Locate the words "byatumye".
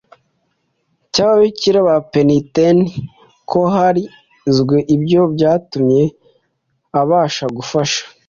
5.33-6.03